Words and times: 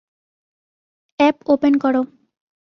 App 1.19 1.35
open 1.47 1.73
করো। 1.77 2.01